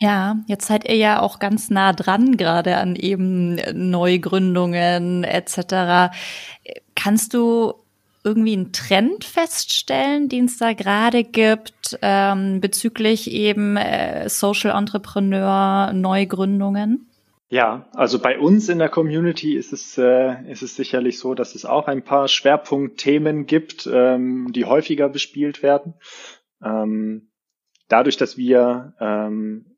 [0.00, 6.12] Ja, jetzt seid ihr ja auch ganz nah dran, gerade an eben Neugründungen etc.
[6.96, 7.83] Kannst du
[8.24, 15.92] irgendwie einen Trend feststellen, den es da gerade gibt ähm, bezüglich eben äh, Social Entrepreneur
[15.92, 17.10] Neugründungen?
[17.50, 21.54] Ja, also bei uns in der Community ist es, äh, ist es sicherlich so, dass
[21.54, 25.94] es auch ein paar Schwerpunktthemen gibt, ähm, die häufiger bespielt werden.
[26.64, 27.30] Ähm,
[27.88, 29.73] dadurch, dass wir ähm,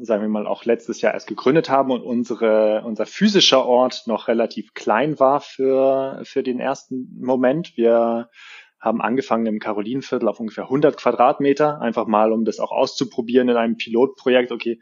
[0.00, 4.28] sagen wir mal, auch letztes Jahr erst gegründet haben und unsere, unser physischer Ort noch
[4.28, 7.76] relativ klein war für, für den ersten Moment.
[7.76, 8.30] Wir
[8.80, 13.56] haben angefangen im Karolinenviertel auf ungefähr 100 Quadratmeter, einfach mal, um das auch auszuprobieren in
[13.56, 14.52] einem Pilotprojekt.
[14.52, 14.80] Okay,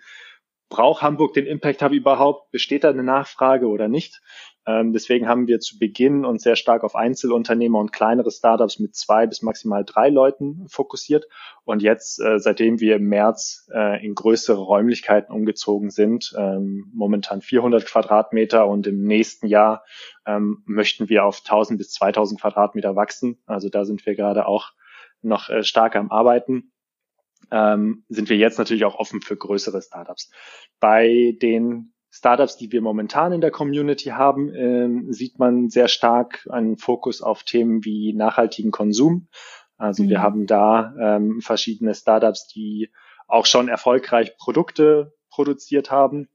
[0.69, 2.51] braucht Hamburg den Impact Hub überhaupt?
[2.51, 4.21] Besteht da eine Nachfrage oder nicht?
[4.67, 8.97] Ähm, deswegen haben wir zu Beginn uns sehr stark auf Einzelunternehmer und kleinere Startups mit
[8.97, 11.27] zwei bis maximal drei Leuten fokussiert.
[11.65, 17.43] Und jetzt, äh, seitdem wir im März äh, in größere Räumlichkeiten umgezogen sind, ähm, momentan
[17.43, 19.85] 400 Quadratmeter und im nächsten Jahr
[20.27, 23.39] ähm, möchten wir auf 1000 bis 2000 Quadratmeter wachsen.
[23.47, 24.73] Also da sind wir gerade auch
[25.23, 26.73] noch äh, stark am Arbeiten.
[27.53, 30.31] Ähm, sind wir jetzt natürlich auch offen für größere Startups.
[30.81, 36.49] Bei den Startups, die wir momentan in der Community haben, äh, sieht man sehr stark
[36.51, 39.29] einen Fokus auf Themen wie nachhaltigen Konsum.
[39.77, 40.09] Also mhm.
[40.09, 42.91] wir haben da ähm, verschiedene Startups, die
[43.29, 46.29] auch schon erfolgreich Produkte produziert haben.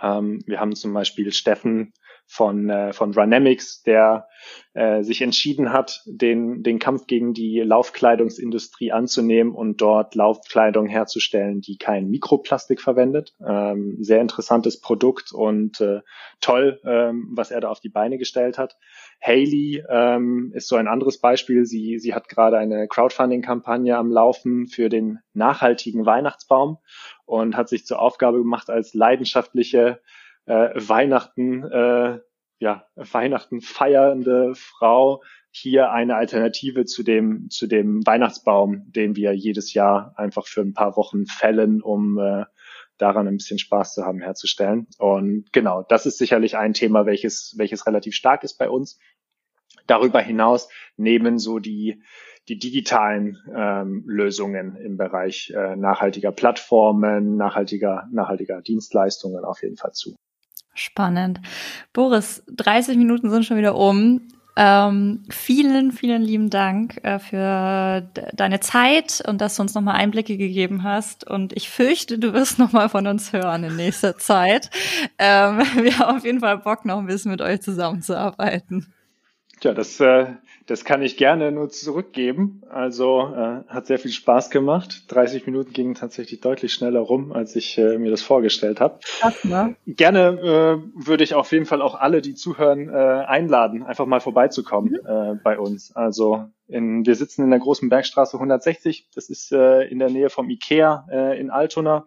[0.00, 1.92] Ähm, wir haben zum Beispiel Steffen
[2.26, 4.28] von, äh, von Runamics, der
[4.72, 11.60] äh, sich entschieden hat, den, den Kampf gegen die Laufkleidungsindustrie anzunehmen und dort Laufkleidung herzustellen,
[11.60, 13.34] die kein Mikroplastik verwendet.
[13.46, 16.00] Ähm, sehr interessantes Produkt und äh,
[16.40, 18.76] toll, ähm, was er da auf die Beine gestellt hat.
[19.22, 21.64] Haley ähm, ist so ein anderes Beispiel.
[21.66, 26.78] Sie, sie hat gerade eine Crowdfunding-Kampagne am Laufen für den nachhaltigen Weihnachtsbaum
[27.26, 30.00] und hat sich zur Aufgabe gemacht, als leidenschaftliche
[30.46, 32.20] äh, Weihnachten, äh,
[32.58, 39.72] ja, Weihnachten feiernde Frau hier eine Alternative zu dem, zu dem Weihnachtsbaum, den wir jedes
[39.72, 42.44] Jahr einfach für ein paar Wochen fällen, um äh,
[42.98, 44.86] daran ein bisschen Spaß zu haben, herzustellen.
[44.98, 48.98] Und genau, das ist sicherlich ein Thema, welches, welches relativ stark ist bei uns.
[49.86, 52.02] Darüber hinaus nehmen so die,
[52.48, 59.92] die digitalen ähm, Lösungen im Bereich äh, nachhaltiger Plattformen, nachhaltiger, nachhaltiger Dienstleistungen auf jeden Fall
[59.92, 60.16] zu.
[60.74, 61.40] Spannend.
[61.92, 64.20] Boris, 30 Minuten sind schon wieder um.
[64.56, 70.36] Ähm, vielen, vielen lieben Dank äh, für deine Zeit und dass du uns nochmal Einblicke
[70.36, 71.28] gegeben hast.
[71.28, 74.70] Und ich fürchte, du wirst nochmal von uns hören in nächster Zeit.
[75.18, 78.92] Ähm, wir haben auf jeden Fall Bock, noch ein bisschen mit euch zusammenzuarbeiten.
[79.64, 80.26] Tja, das, äh,
[80.66, 82.60] das kann ich gerne nur zurückgeben.
[82.68, 85.04] Also äh, hat sehr viel Spaß gemacht.
[85.10, 88.98] 30 Minuten gingen tatsächlich deutlich schneller rum, als ich äh, mir das vorgestellt habe.
[89.42, 89.74] Ne?
[89.86, 94.20] Gerne äh, würde ich auf jeden Fall auch alle, die zuhören, äh, einladen, einfach mal
[94.20, 95.08] vorbeizukommen mhm.
[95.08, 95.96] äh, bei uns.
[95.96, 99.08] Also in, wir sitzen in der großen Bergstraße 160.
[99.14, 102.04] Das ist äh, in der Nähe vom Ikea äh, in Altona.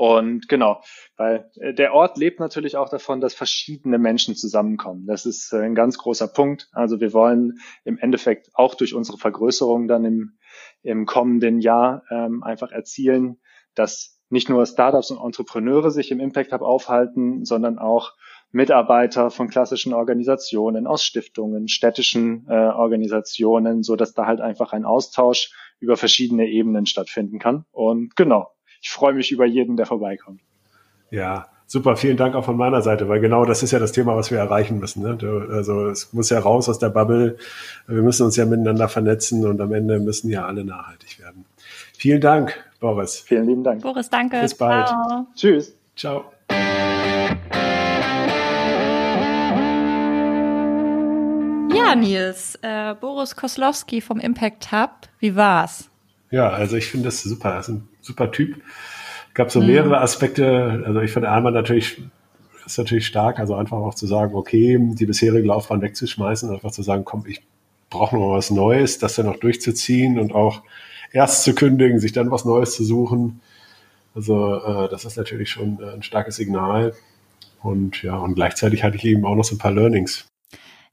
[0.00, 0.80] Und genau,
[1.18, 5.04] weil äh, der Ort lebt natürlich auch davon, dass verschiedene Menschen zusammenkommen.
[5.06, 6.70] Das ist äh, ein ganz großer Punkt.
[6.72, 10.38] Also wir wollen im Endeffekt auch durch unsere Vergrößerung dann im,
[10.80, 13.40] im kommenden Jahr ähm, einfach erzielen,
[13.74, 18.14] dass nicht nur Startups und Entrepreneure sich im Impact Hub aufhalten, sondern auch
[18.52, 24.86] Mitarbeiter von klassischen Organisationen, aus Stiftungen, städtischen äh, Organisationen, so dass da halt einfach ein
[24.86, 27.66] Austausch über verschiedene Ebenen stattfinden kann.
[27.70, 28.48] Und genau,
[28.80, 30.40] ich freue mich über jeden, der vorbeikommt.
[31.10, 31.96] Ja, super.
[31.96, 34.38] Vielen Dank auch von meiner Seite, weil genau das ist ja das Thema, was wir
[34.38, 35.02] erreichen müssen.
[35.02, 35.18] Ne?
[35.50, 37.36] Also es muss ja raus aus der Bubble.
[37.86, 41.44] Wir müssen uns ja miteinander vernetzen und am Ende müssen ja alle nachhaltig werden.
[41.96, 43.20] Vielen Dank, Boris.
[43.20, 43.82] Vielen lieben Dank.
[43.82, 44.40] Boris, danke.
[44.40, 44.88] Bis bald.
[44.88, 45.26] Ciao.
[45.34, 45.76] Tschüss.
[45.96, 46.32] Ciao.
[51.72, 55.90] Ja, Nils, äh, Boris Koslowski vom Impact Hub, wie war's?
[56.30, 57.54] Ja, also ich finde das super.
[57.54, 58.60] Das ist ein super Typ.
[59.34, 59.66] Gab so mhm.
[59.66, 60.82] mehrere Aspekte.
[60.86, 62.02] Also ich finde einmal natürlich
[62.66, 66.82] ist natürlich stark, also einfach auch zu sagen, okay, die bisherige Laufbahn wegzuschmeißen, einfach zu
[66.82, 67.42] sagen, komm, ich
[67.88, 70.62] brauche noch mal was Neues, das dann noch durchzuziehen und auch
[71.12, 73.40] erst zu kündigen, sich dann was Neues zu suchen.
[74.14, 76.94] Also äh, das ist natürlich schon äh, ein starkes Signal.
[77.62, 80.26] Und ja, und gleichzeitig hatte ich eben auch noch so ein paar Learnings.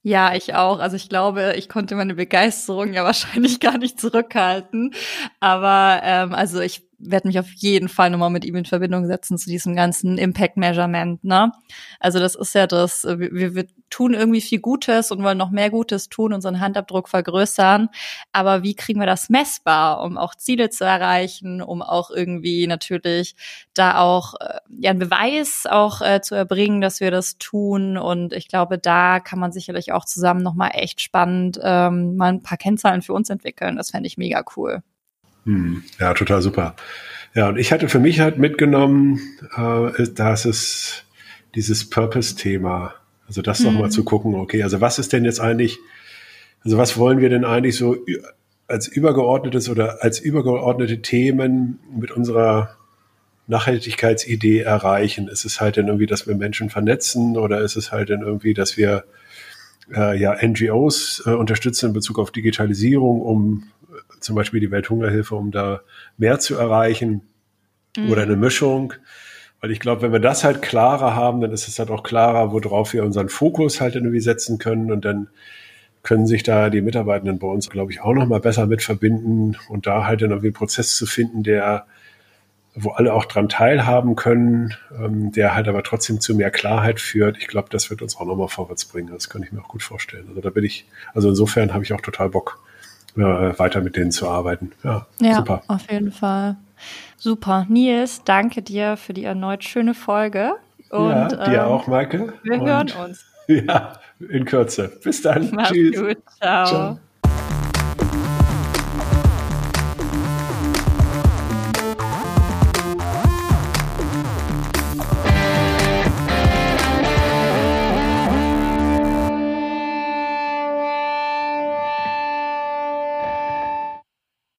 [0.04, 0.80] Ja, ich auch.
[0.80, 4.94] Also ich glaube, ich konnte meine Begeisterung ja wahrscheinlich gar nicht zurückhalten.
[5.40, 9.38] Aber ähm, also ich werde mich auf jeden Fall nochmal mit ihm in Verbindung setzen
[9.38, 11.24] zu diesem ganzen Impact Measurement.
[11.24, 11.52] Ne?
[12.00, 15.70] Also das ist ja das, wir, wir tun irgendwie viel Gutes und wollen noch mehr
[15.70, 17.90] Gutes tun, unseren Handabdruck vergrößern.
[18.32, 23.36] Aber wie kriegen wir das messbar, um auch Ziele zu erreichen, um auch irgendwie natürlich
[23.74, 27.98] da auch äh, ja einen Beweis auch äh, zu erbringen, dass wir das tun.
[27.98, 32.44] Und ich glaube, da kann man sicherlich auch zusammen nochmal echt spannend ähm, mal ein
[32.44, 33.76] paar Kennzahlen für uns entwickeln.
[33.76, 34.82] Das fände ich mega cool.
[35.48, 36.76] Hm, ja, total super.
[37.34, 39.22] Ja, und ich hatte für mich halt mitgenommen,
[39.56, 41.04] äh, dass es
[41.56, 42.94] dieses Purpose-Thema,
[43.28, 43.68] also das mhm.
[43.68, 45.80] nochmal zu gucken, okay, also was ist denn jetzt eigentlich,
[46.66, 47.96] also was wollen wir denn eigentlich so
[48.68, 52.76] als übergeordnetes oder als übergeordnete Themen mit unserer
[53.48, 55.30] Nachhaltigkeitsidee erreichen?
[55.30, 58.54] Ist es halt dann irgendwie, dass wir Menschen vernetzen oder ist es halt dann irgendwie,
[58.54, 59.06] dass wir
[59.96, 63.70] äh, ja NGOs äh, unterstützen in Bezug auf Digitalisierung, um
[64.20, 65.82] zum Beispiel die Welthungerhilfe, um da
[66.18, 67.22] mehr zu erreichen
[67.98, 68.12] mhm.
[68.12, 68.94] oder eine Mischung.
[69.60, 72.52] Weil ich glaube, wenn wir das halt klarer haben, dann ist es halt auch klarer,
[72.52, 75.30] worauf wir unseren Fokus halt irgendwie setzen können und dann
[76.04, 79.58] können sich da die Mitarbeitenden bei uns, glaube ich, auch noch mal besser mit verbinden
[79.68, 81.86] und da halt dann irgendwie einen Prozess zu finden, der
[82.80, 87.38] wo alle auch dran teilhaben können, ähm, der halt aber trotzdem zu mehr Klarheit führt.
[87.40, 89.10] Ich glaube, das wird uns auch nochmal vorwärts bringen.
[89.12, 90.28] Das kann ich mir auch gut vorstellen.
[90.30, 92.60] Also da bin ich, also insofern habe ich auch total Bock,
[93.18, 94.72] äh, weiter mit denen zu arbeiten.
[94.84, 95.64] Ja, ja super.
[95.68, 96.56] auf jeden Fall.
[97.18, 97.66] Super.
[97.70, 100.54] Nils, danke dir für die erneut schöne Folge.
[100.90, 102.34] Und, ja, dir ähm, auch, Maike.
[102.44, 103.26] Wir Und, hören uns.
[103.50, 104.92] Ja, in Kürze.
[105.02, 105.52] Bis dann.
[105.54, 105.98] Mach's Tschüss.
[105.98, 106.18] Gut.
[106.38, 106.66] Ciao.
[106.66, 107.00] Ciao.